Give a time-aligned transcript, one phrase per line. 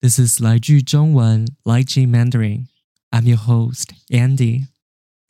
[0.00, 2.66] This is 来句中文 Lai Ji Mandarin.
[3.10, 4.66] I'm your host, Andy.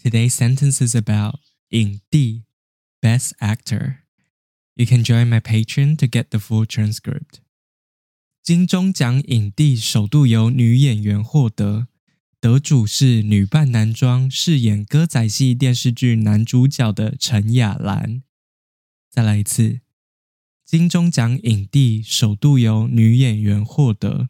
[0.02, 1.36] Today's sentence is about
[1.68, 2.42] 影帝
[3.00, 3.98] Best Actor.
[4.74, 7.38] You can join my Patreon to get the full transcript.
[8.42, 11.86] 金钟奖影帝首度由女演员获得，
[12.40, 18.22] 得主是女扮男装饰演歌仔戏电视剧男主角的陈雅兰。
[19.08, 19.80] 再来一次，
[20.64, 24.28] 金钟奖影帝首度由女演员获得。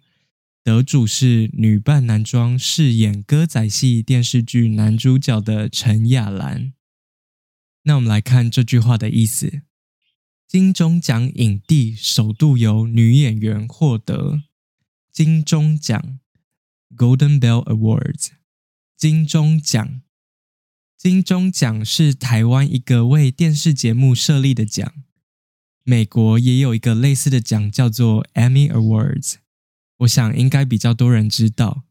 [0.70, 6.74] 得主是女扮男装饰演歌仔戏电视剧男主角的陈亚兰。
[7.86, 9.64] 那我们来看这句话的意思：
[10.48, 14.43] 金钟奖影帝首度由女演员获得。
[15.12, 16.20] 金钟奖
[16.96, 18.28] （Golden Bell Awards），
[18.96, 20.04] 金钟奖，
[20.96, 24.93] 金钟奖是台湾一个为电视节目设立的奖。
[25.84, 29.38] 美国也有一个类似的奖，叫做 Emmy Awards。
[30.00, 31.84] 我想应该比较多人知道，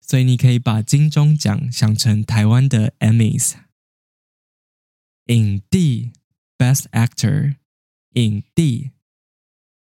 [0.00, 3.54] 所以你可以把金钟奖想成台湾的 Emmys。
[5.26, 6.12] 影帝
[6.58, 7.56] Best Actor，
[8.14, 8.90] 影帝，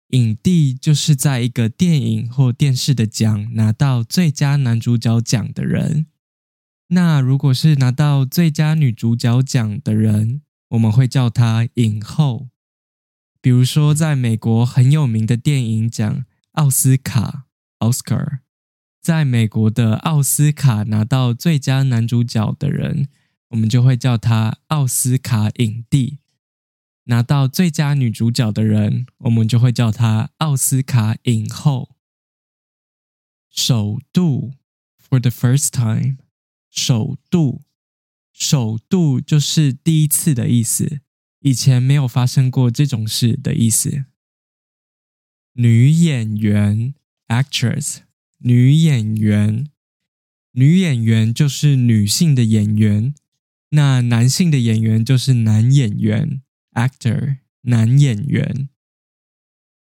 [0.08, 6.06] 影帝就是在一个电影或电视的奖拿到最佳男主角奖的人。
[6.88, 12.48] 那如果是拿到最佳女主角奖的人，我们会叫她影后。
[13.40, 17.46] 比如说，在美国很有名的电影奖奥斯卡。
[17.84, 18.38] Oscar，
[19.02, 23.08] 在美国的奥斯卡拿到最佳男主角的人，
[23.48, 26.20] 我们就会叫他奥斯卡影帝；
[27.04, 31.96] 拿到最佳女主角的人，我们就会叫他奥斯卡影后。
[33.50, 34.54] 首度
[34.98, 36.16] ，for the first time，
[36.70, 37.62] 首度，
[38.32, 41.00] 首度就是第一次的意思，
[41.40, 44.06] 以前没有发生过这种事的意思。
[45.52, 46.94] 女演员。
[47.34, 47.96] Actress，
[48.38, 49.68] 女演员，
[50.52, 53.12] 女演员就是女性的演员，
[53.70, 56.42] 那男性的演员就是男演员。
[56.74, 58.68] Actor，男演员。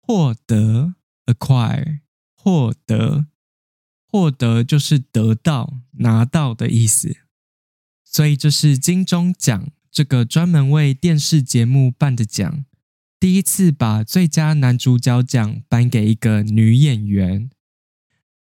[0.00, 0.94] 获得
[1.27, 2.00] ，acquire，
[2.34, 3.27] 获得，
[4.06, 7.19] 获得就是得到、拿到的意思。
[8.03, 12.65] 所以这是金钟奖这个专门为电视节目办的奖。
[13.19, 17.50] 第一次把最佳男主角奖颁给一个女演员，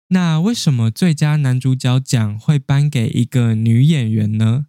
[0.09, 4.67] 那为什么最佳男主角奖会颁给一个女演员呢？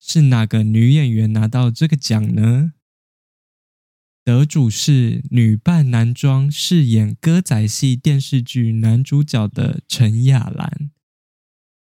[0.00, 2.72] 是哪个女演员拿到这个奖呢？
[4.24, 10.90] 得主是女扮男装饰演歌仔戏电视剧男主角的陈雅兰。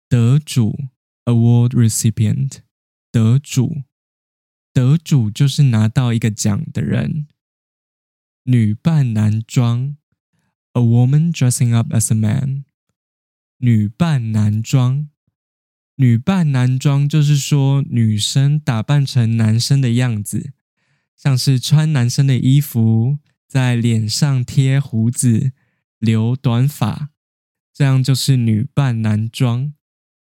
[0.09, 0.85] 得主
[1.25, 2.57] （award recipient），
[3.11, 3.83] 得主，
[4.73, 7.27] 得主就是拿到一个奖的人。
[8.47, 9.97] 女扮男装
[10.73, 12.63] ，a woman dressing up as a man。
[13.57, 15.09] 女扮男装，
[15.95, 20.53] 女扮男装就是说女生打扮成男生的样子，
[21.15, 23.17] 像是穿男生的衣服，
[23.47, 25.51] 在脸上贴胡子，
[25.97, 27.09] 留短发，
[27.73, 29.73] 这样就是女扮男装。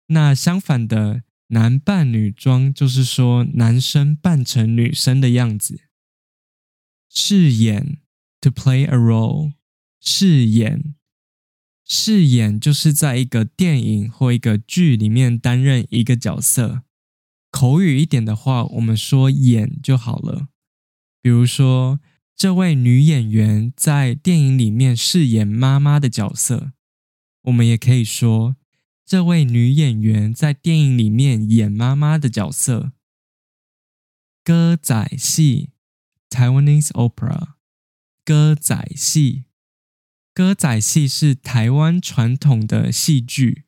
[0.07, 5.81] 那相反的，男扮女装就是说男生扮成女生的样子，
[7.09, 7.99] 饰演。
[8.44, 9.55] To play a role，
[10.03, 10.94] 饰演，
[11.82, 16.82] 饰演就是在一个电影或一个剧里面担任一个角色。
[17.50, 20.49] 口语一点的话，我们说演就好了。
[21.22, 22.00] 比如说，
[22.37, 26.72] 这位女演员在电影里面饰演妈妈的角色，
[27.44, 28.56] 我们也可以说
[29.06, 32.93] 这位女演员在电影里面演妈妈的角色。
[34.44, 35.71] 歌仔戏
[36.28, 37.54] ，Taiwanese opera。
[38.25, 39.45] 歌仔戏，
[40.33, 43.65] 歌仔戏是台湾传统的戏剧。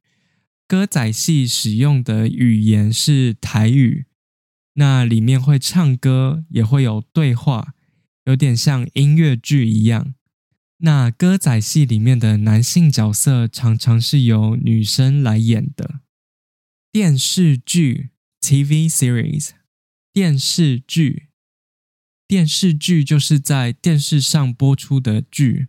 [0.66, 4.06] 歌仔戏使用的语言是台语，
[4.72, 7.74] 那里面会唱歌，也会有对话，
[8.24, 10.14] 有点像音乐剧一样。
[10.78, 16.00] 那歌仔戏里面的男性角色常常是由女生来演的。
[16.90, 18.08] 电视剧
[18.40, 19.50] （TV series），
[20.14, 21.28] 电视剧。
[22.28, 25.68] 电视剧就是在电视上播出的剧，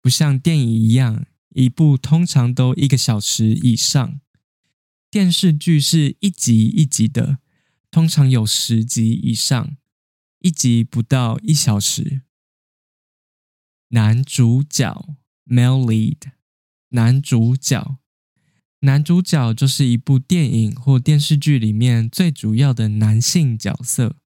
[0.00, 4.20] 不像电影一样，一部通常都一个小时以上。
[5.10, 7.38] 电视剧是一集一集的，
[7.90, 9.76] 通常有十集以上，
[10.40, 12.22] 一集不到一小时。
[13.90, 15.16] 男主角
[15.46, 16.32] （male lead），
[16.90, 17.98] 男主角，
[18.80, 24.16] 男主角就是一部电影或电视剧里面最主要的男性角色。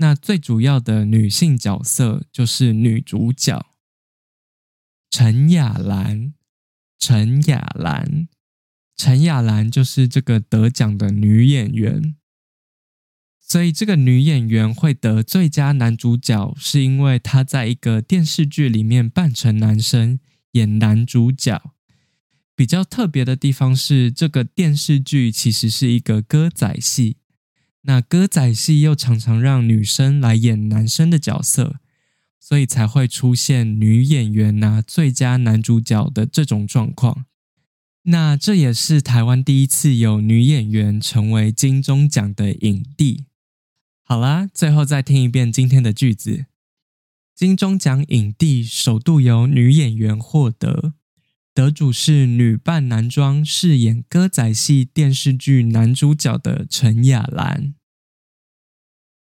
[0.00, 3.66] 那最主要的女性角色就是女主角
[5.10, 6.32] 陈雅兰，
[6.98, 8.26] 陈雅兰。
[8.96, 12.16] 陈雅兰就是这个得奖的女演员。
[13.38, 20.18] 所以，这个女演员会得最佳男主角，是因为她在一个电视剧里面扮成男生
[20.52, 21.74] 演男主角。
[22.56, 27.18] 比较特别的地方是，这个电视剧其实是一个歌仔戏。
[27.82, 31.80] 那歌仔戏又常常让女生来演男生的角色，
[32.38, 37.24] 所以才会出现女演员拿最佳男主角的这种状况。
[38.04, 43.26] 那这也是台湾第一次有女演员成为金钟奖的影帝。
[44.02, 46.46] 好啦，最后再听一遍今天的句子。
[47.34, 50.94] 金钟奖影帝首度由女演员获得，
[51.52, 57.74] 得主是女扮男装饰演歌仔戏电视剧男主角的陈雅兰。